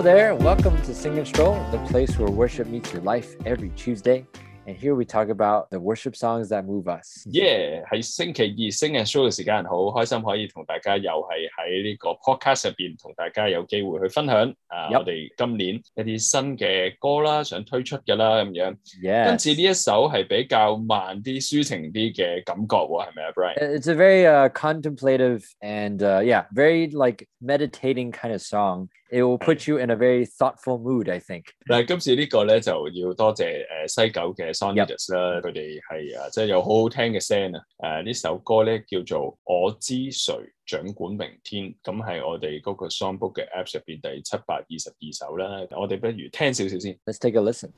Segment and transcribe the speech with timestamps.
[0.00, 0.34] Hello there.
[0.34, 4.26] Welcome to Sing and Stroll, the place where worship meets your life every Tuesday.
[4.69, 7.23] And here we talk about the worship songs that move us.
[7.27, 14.35] Yeah，喺星期二星嘅 show 嘅时间，好开心可以同大家又系喺呢个 podcast 入边同大家有机会去分享
[14.65, 18.75] 啊 Yep 我哋今年一啲新嘅歌啦，想推出嘅啦咁样。
[18.83, 19.37] 今 Yeah.
[19.37, 23.77] 次呢一首系比较慢啲、抒情啲嘅感觉喎，系咪啊，Brian？
[23.79, 28.87] It's a very uh, contemplative and uh, yeah, very like meditating kind of song.
[29.11, 31.45] It will put you in a very thoughtful mood, I think.
[31.67, 33.45] 但系今次呢个咧就要多谢
[33.85, 37.61] 诶西九嘅 Song Yep Leaders 啦，佢哋係啊即係有好好聽嘅聲啊！
[38.01, 40.33] 誒呢首歌咧叫做《我知誰
[40.65, 45.47] 掌管明天》，咁係我哋嗰個 Songbook 嘅 Apps 入邊第七百二十二首啦。
[45.71, 46.97] 我哋不如聽少少先。
[47.05, 47.71] Let's take a listen.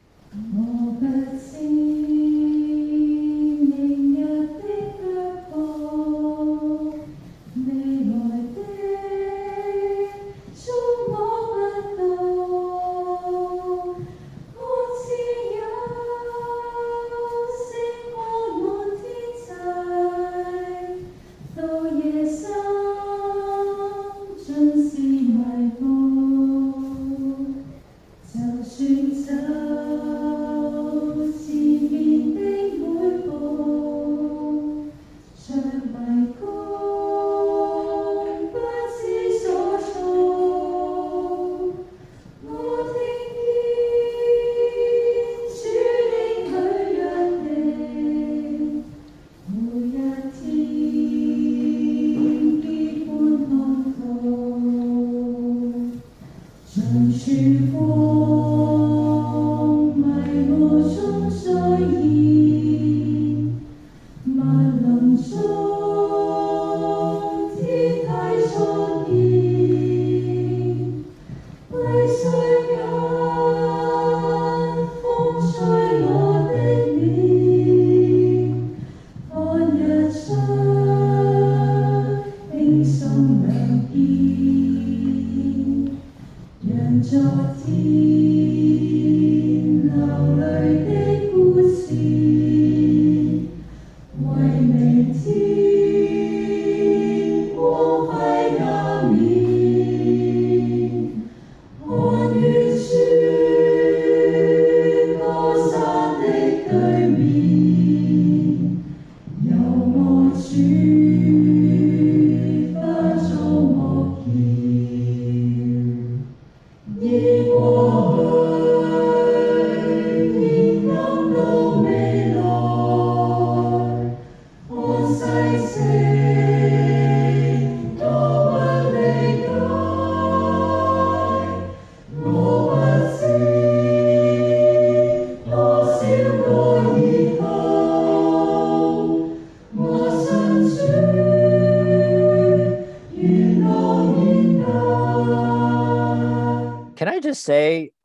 [64.82, 65.81] come so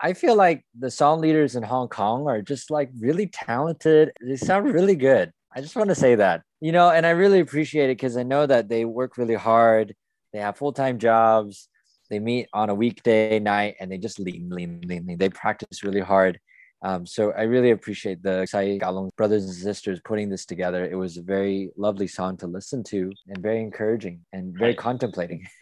[0.07, 4.13] I feel like the song leaders in Hong Kong are just like really talented.
[4.21, 5.33] They sound really good.
[5.53, 8.23] I just want to say that, you know, and I really appreciate it because I
[8.23, 9.93] know that they work really hard.
[10.31, 11.67] They have full time jobs.
[12.09, 15.17] They meet on a weekday night and they just lean, lean, lean, lean.
[15.17, 16.39] They practice really hard.
[16.84, 20.84] Um, so I really appreciate the Sai Galong brothers and sisters putting this together.
[20.84, 24.76] It was a very lovely song to listen to and very encouraging and very Right.
[24.76, 25.42] contemplating.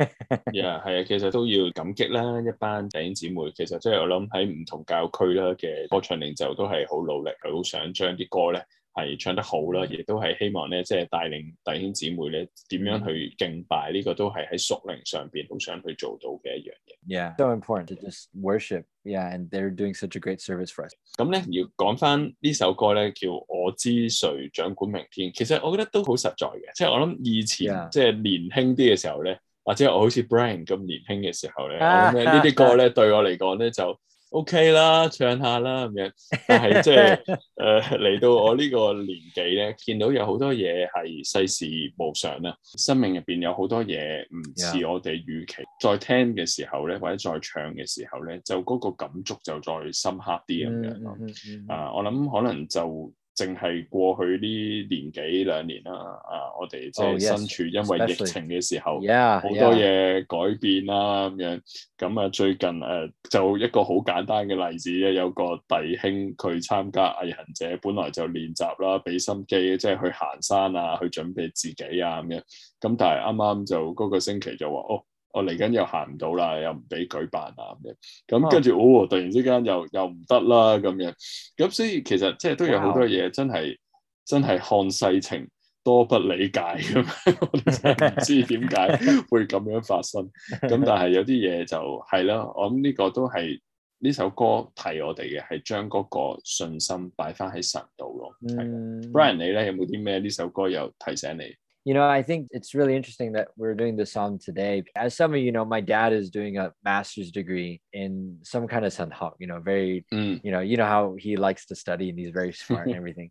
[0.54, 3.52] 呀，系啊，其实都要感激啦，一班弟兄姊妹。
[3.54, 8.64] 其实即系我谂喺唔同教区啦嘅歌唱领袖都系好努力，佢好想将啲歌咧
[8.94, 16.83] 系唱得好啦，亦都系希望咧即系带领弟兄姊妹咧点样去敬拜，呢、个都系喺属灵上边好想去做到嘅一样嘢。
[17.06, 17.34] Yeah.
[17.38, 18.84] So important to just worship.
[19.04, 19.26] Yeah.
[19.32, 20.92] And they're doing such a great service for us.
[21.16, 25.32] 咁咧要講翻呢首歌咧，叫我知誰掌管明天。
[25.32, 27.88] 其實我覺得都好實在嘅，即係我諗以前 Yeah.
[27.88, 34.00] 即係年輕啲嘅時候咧，或者我好似 Brian 咁年輕嘅時候咧，我啊諗咧呢啲歌咧對我嚟講咧就
[34.34, 36.12] OK 啦，唱下啦咁樣。
[36.46, 37.16] 但係即係
[37.56, 41.66] 誒嚟到我呢個年紀咧，見到有好多嘢係世事
[41.98, 44.92] 無常啦，生命入邊有好多嘢唔似 Yeah.
[44.92, 45.62] 我哋預期。
[45.80, 51.16] 再聽嘅時候咧，或者再唱嘅時候咧，就嗰個感觸就再深刻啲咁樣咯。
[51.18, 51.72] Mhm, mhm, mhm.
[51.72, 55.92] 啊，我諗可能就 淨係過去呢年幾兩年啦，
[56.28, 58.26] 啊，我哋即 Oh, 係 yes, 身處因為疫 especially.
[58.32, 59.00] 情嘅時候。
[59.00, 59.40] Yeah.
[59.40, 59.60] 好 yeah.
[59.60, 61.60] 多嘢改變啦咁樣，
[61.96, 72.38] 咁啊最近誒、呃就一個好簡單嘅例子咧，有個弟兄佢參加毅行者，本來就練習啦，俾心機，即係去行山啊，去準備自己啊咁樣，
[72.80, 75.02] 咁但係啱啱就嗰、個星期就話哦。
[75.34, 77.94] 我嚟緊又行唔到啦，又唔俾舉辦啊咁樣。
[78.26, 81.14] 咁哦跟住哦，突然之間又又唔得啦咁樣。
[81.56, 83.76] 咁所以其實即係都有好多嘢真係
[84.24, 85.48] 真係看世情
[85.84, 90.22] 多不理解咁樣，我哋真係唔知點解會咁樣發生。
[90.68, 91.76] 咁但係有啲嘢就
[92.10, 93.60] 係啦，我諗呢個都係
[94.02, 98.34] 呢首歌提我哋嘅，係將嗰個信心擺翻喺神度咯。
[98.42, 101.54] 係啊嗯 Brian 你咧有冇啲咩呢首歌又提醒你？
[101.85, 104.83] You know, I think it's really interesting that we're doing this song today.
[104.95, 108.85] As some of you know, my dad is doing a master's degree in some kind
[108.85, 112.09] of sanhok, you know, very, 嗯 you know, you know how he likes to study
[112.09, 113.29] and he's very smart and everything.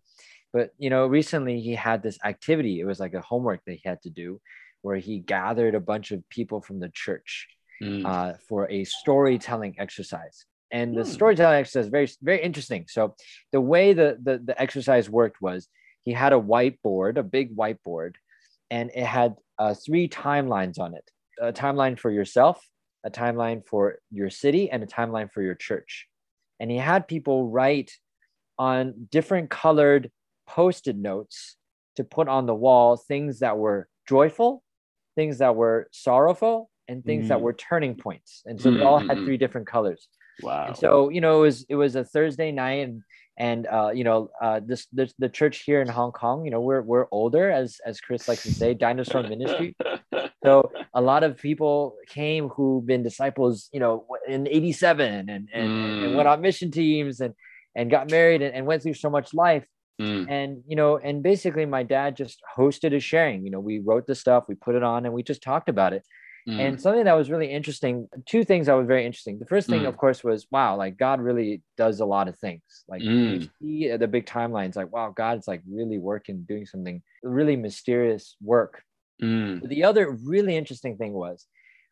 [0.53, 2.79] But, you know, recently he had this activity.
[2.79, 4.41] It was like a homework that he had to do
[4.83, 7.49] where he gathered a bunch of people from the church
[7.81, 10.45] 嗯 uh, for a storytelling exercise.
[10.71, 11.13] And the Hmm.
[11.13, 12.87] storytelling exercise is very, very interesting.
[12.89, 13.17] So
[13.53, 15.69] the way the, the, the exercise worked was
[16.05, 18.15] he had a whiteboard, a big whiteboard,
[18.71, 21.09] and it had uh, three timelines on it
[21.41, 22.65] a timeline for yourself,
[23.05, 26.07] a timeline for your city, and a timeline for your church.
[26.61, 27.91] And he had people write
[28.59, 30.11] on different colored
[30.47, 31.57] post it notes
[31.97, 34.63] to put on the wall things that were joyful,
[35.17, 37.43] things that were sorrowful, and things that Mm.
[37.43, 38.43] were turning points.
[38.47, 39.25] And so they all had Mm, mm, mm.
[39.25, 40.09] three different colors.
[40.41, 40.67] Wow.
[40.69, 43.03] And so you know, it was it was a Thursday night, and
[43.37, 46.61] and uh, you know, uh, this, this the church here in Hong Kong, you know,
[46.61, 49.77] we're we're older, as as Chris likes to say, dinosaur ministry.
[50.45, 55.49] So a lot of people came who've been disciples, you know, in '87 and and,
[55.53, 56.15] and Mm.
[56.15, 57.35] went on mission teams and
[57.75, 59.65] and got married and, and went through so much life.
[59.99, 63.45] 嗯 And you know, and basically, my dad just hosted a sharing.
[63.45, 65.93] You know, we wrote the stuff, we put it on, and we just talked about
[65.93, 66.03] it.
[66.49, 66.61] Mm.
[66.61, 69.39] And something that was really interesting, two things that were very interesting.
[69.39, 69.89] The first thing, mm.
[69.89, 72.63] of course, was wow, like God really does a lot of things.
[72.87, 73.49] Like mm.
[73.61, 78.37] he, uh, the big timelines, like wow, God's like really working, doing something really mysterious
[78.43, 78.83] work.
[79.23, 79.67] Mm.
[79.67, 81.47] The other really interesting thing was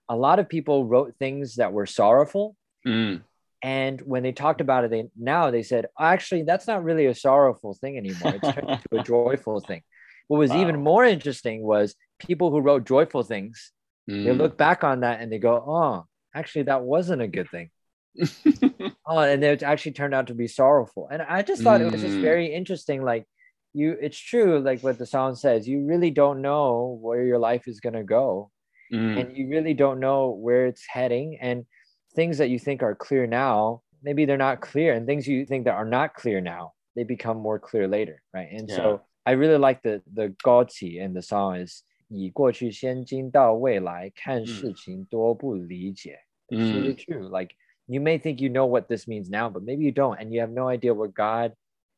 [0.09, 2.55] a lot of people wrote things that were sorrowful.
[2.87, 3.23] Mm.
[3.63, 7.15] And when they talked about it, they now they said, actually, that's not really a
[7.15, 8.35] sorrowful thing anymore.
[8.35, 9.83] It's turned into a joyful thing.
[10.29, 10.61] What was wow.
[10.61, 13.73] even more interesting was people who wrote joyful things
[14.09, 16.05] 嗯 they look back on that and they go, oh,
[16.35, 17.71] actually, that wasn't a good thing.
[19.05, 21.09] Oh, and it actually turned out to be sorrowful.
[21.11, 22.21] And I just thought it was just Mm.
[22.23, 23.03] very interesting.
[23.03, 23.27] Like,
[23.75, 27.67] you, it's true, like what the song says, you really don't know where your life
[27.67, 28.51] is going to go.
[28.93, 31.39] 嗯 And you really don't know where it's heading.
[31.41, 31.67] And
[32.15, 34.93] things that you think are clear now, maybe they're not clear.
[34.95, 38.23] And things you think that are not clear now, they become more clear later.
[38.33, 38.51] Right.
[38.53, 38.77] And Yeah.
[38.77, 46.20] so I really like the, the Gaozi in the song is, 以过去先进到未来，看事情多不理解。
[46.48, 47.28] It's really true.
[47.30, 47.56] Like
[47.86, 50.42] you may think you know what this means now, but maybe you don't, and you
[50.42, 51.54] have no idea what God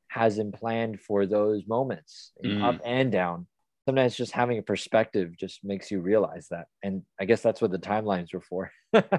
[0.10, 2.64] has in planned for those moments, in Mm.
[2.64, 3.48] up and down.
[3.88, 6.68] Sometimes just having a perspective just makes you realize that.
[6.84, 8.70] And I guess that's what the timelines were for.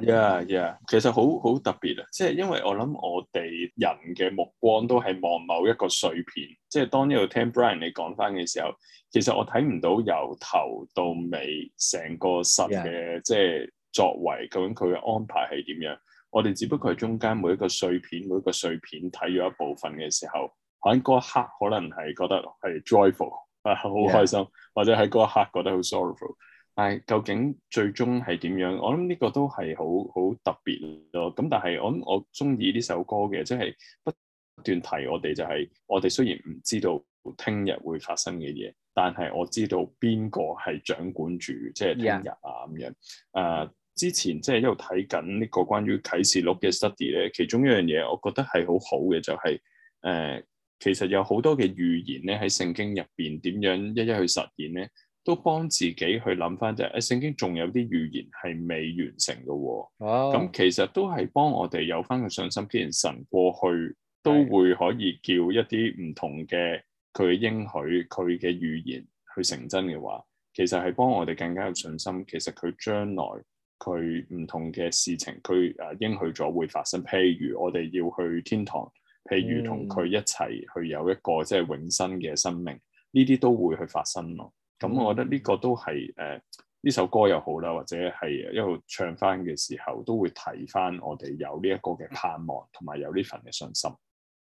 [0.00, 2.06] Yeah, yeah，其实好好特别啊！
[2.12, 8.72] 即系因为我谂我哋人嘅目光都系望某一个碎片，即系当一路听 Brian 你讲翻嘅时候，
[9.10, 15.98] 其实我睇唔到由头到尾成个神嘅即系作为，究竟佢嘅安排系点样？
[16.30, 23.32] 我哋只不过系中间每一个碎片，每一个碎片睇咗一部分嘅时候，喺嗰一刻可能系觉得系 joyful
[23.64, 26.34] 啊，好開心或者喺嗰一刻覺得好 sorrowful。
[26.74, 28.76] 但係究竟最終係點樣？
[28.80, 31.34] 我諗呢個都係好好特別咯。
[31.34, 34.12] 咁但係我諗我中意呢首歌嘅，即係不
[34.62, 37.02] 斷提我哋就係、我哋雖然唔知道
[37.36, 42.92] 聽日會發生嘅嘢，但係我知道邊個係掌管住即係聽日啊咁樣。
[43.32, 49.60] 誒、之前即係一路睇緊呢個關於啟示錄嘅 study 咧，其中一樣嘢我覺得係好好嘅就係、
[50.02, 50.44] 誒、
[50.78, 54.90] 其實有好多嘅預言咧喺聖經入邊點樣一一去實現咧。
[55.22, 62.66] 都幫自己去諗翻就係、誒聖經仲有啲預言係未完成嘅喎、 Oh, 咁其實都係幫我哋有翻個信心。
[62.70, 66.80] 既然神過去都會可以叫一啲唔同嘅
[67.12, 72.24] 佢嘅應許、佢嘅預言去成真嘅話，其實係幫我哋更加有信心。
[72.26, 73.24] 其實佢將來
[73.78, 77.02] 佢唔同嘅事情，佢誒應許咗會發生。
[77.04, 78.90] 譬如我哋要去天堂，
[79.24, 82.74] 譬如同佢一齐去有一个即系永生嘅生命，
[83.12, 84.52] 呢啲都会去发生咯。
[84.78, 86.40] 咁我觉得呢个都系诶
[86.82, 93.90] 呢首歌又好啦，或者系一路唱翻嘅时候，都会提翻我哋有呢一个嘅盼望，同埋有呢份嘅信心。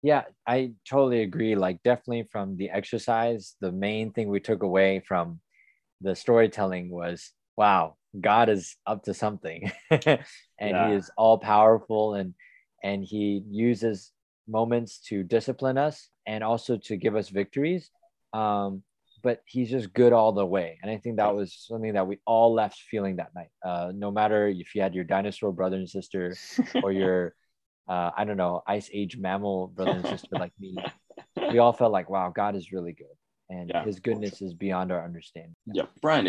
[0.02, 1.56] yeah, I totally agree.
[1.56, 5.42] Like, definitely from the exercise, the main thing we took away from
[6.00, 9.70] the storytelling was wow, God is up to something.
[9.92, 10.22] and
[10.58, 10.88] Yeah.
[10.90, 12.34] he is all powerful and
[12.82, 14.13] and he uses
[14.49, 17.91] moments to discipline us and also to give us victories.
[18.33, 18.83] Um,
[19.23, 20.79] but he's just good all the way.
[20.83, 23.49] And I think that was something that we all left feeling that night.
[23.65, 26.37] Uh, no matter if you had your dinosaur brother and sister
[26.83, 27.35] or your,
[27.89, 30.77] uh, I don't know, ice age mammal brother and sister like me,
[31.51, 33.07] we all felt like, wow, God is really good.
[33.49, 35.55] And yeah, his goodness is beyond our understanding.
[35.73, 36.27] Yeah, Brian,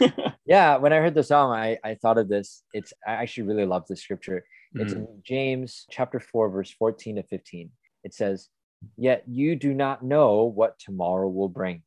[0.46, 2.62] Yeah, when I heard the song, I, I thought of this.
[2.74, 4.44] It's I actually really love this scripture.
[4.75, 4.97] It's Mhm.
[4.97, 7.71] in James chapter 4, verse 14 to 15.
[8.03, 8.49] It says,
[8.95, 11.83] Yet you do not know what tomorrow will bring.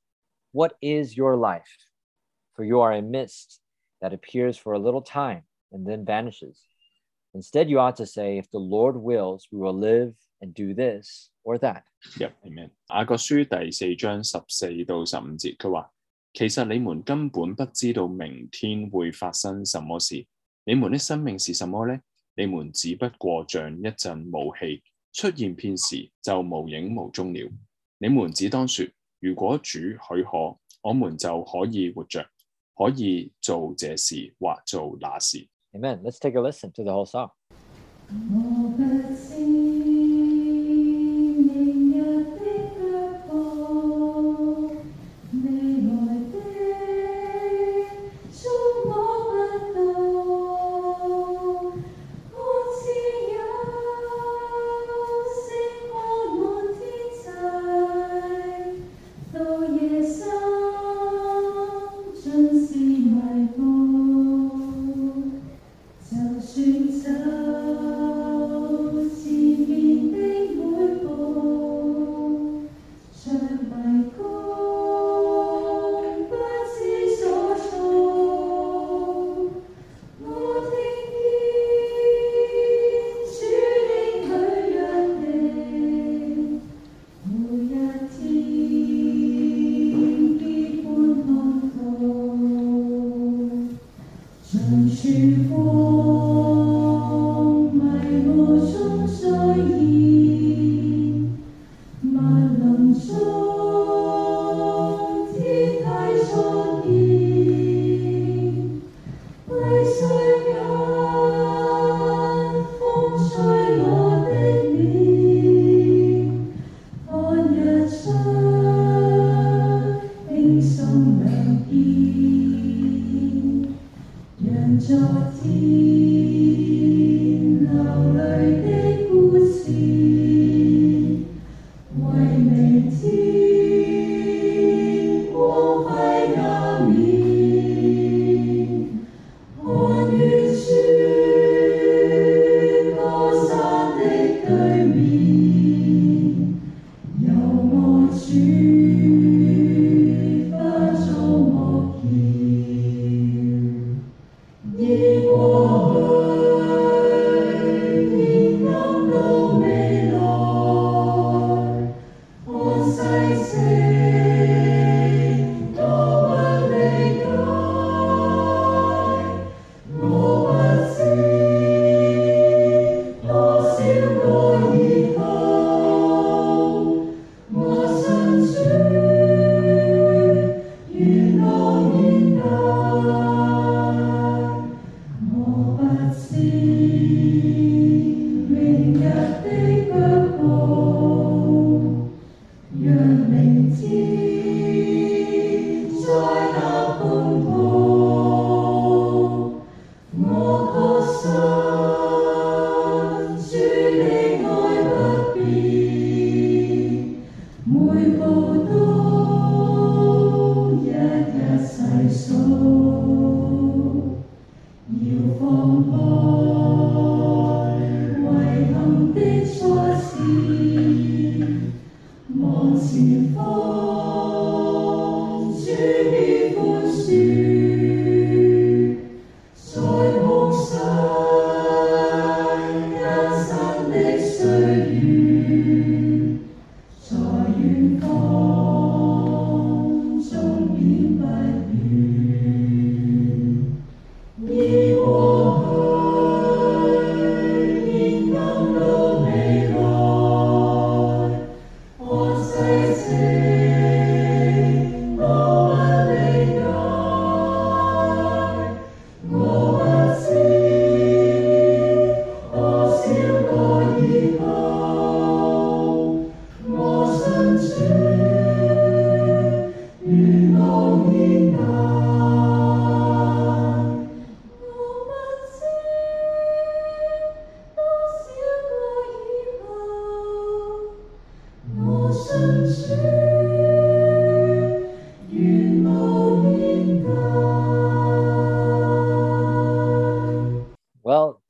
[0.52, 1.70] What is your life?
[2.54, 3.60] For you are a mist
[4.00, 6.66] that appears for a little time and then vanishes.
[7.34, 11.30] Instead, you ought to say, If the Lord wills, we will live and do this
[11.44, 11.84] or that.
[12.18, 12.70] 入 Amen。
[12.90, 15.90] 雅各书第四章十四到十五节，佢话：
[16.34, 20.26] 其实你们根本不知道明天会发生什么事，
[20.66, 22.00] 你们的生命是什么呢？
[22.36, 27.52] 你們只不過像一陣霧氣，出現片時就無影無蹤了。
[27.98, 28.86] 你們只當說：
[29.20, 32.24] 如果主許可，我們就可以活着，
[32.76, 35.46] 可以做這事或做那事。
[35.72, 36.02] Amen.
[36.02, 37.30] Let's take a listen to the whole song.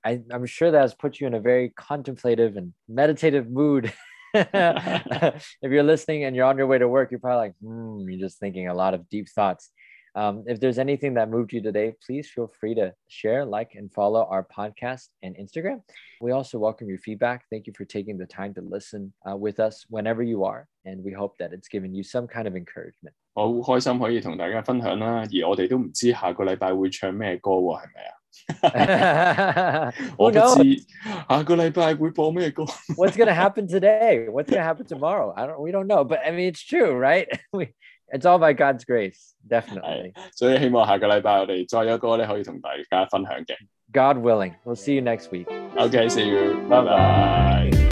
[0.04, 3.92] I'm sure that has put you in a very contemplative and meditative mood.
[4.34, 8.20] if you're listening and you're on your way to work, you're probably like, hmm, you're
[8.26, 9.70] just thinking a lot of deep thoughts.
[10.14, 13.90] Um, if there's anything that moved you today, please feel free to share, like, and
[13.92, 15.80] follow our podcast and Instagram.
[16.20, 17.44] We also welcome your feedback.
[17.50, 20.66] Thank you for taking the time to listen uh, with us whenever you are.
[20.84, 23.14] And we hope that it's given you some kind of encouragement.
[23.34, 28.12] 我好开心可以同大家分享啦，而我哋都唔知下个礼拜会唱咩歌喎，系咪啊？
[28.60, 30.84] Who 我不 knows 知
[31.28, 32.64] 下个礼拜会播咩歌。
[32.96, 34.28] what's going to happen today?
[34.28, 35.32] What's going to happen tomorrow?
[35.36, 36.04] I don't, we don't know.
[36.04, 37.26] But I mean, it's true, right?
[37.52, 37.74] We,
[38.08, 40.12] it's all by God's grace, definitely.
[40.34, 43.54] 所以希望下个礼拜我哋再有歌咧可以同大家分享嘅。
[43.92, 44.54] God willing.
[44.64, 45.46] We'll see you next week.
[45.76, 47.85] OK，see you，拜拜。